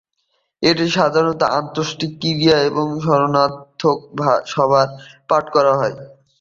[0.63, 3.97] এটি সাধারণত অন্ত্যেষ্টিক্রিয়া বা স্মরণার্থক
[4.51, 4.89] সভায়
[5.29, 5.95] পাঠ করা হয়।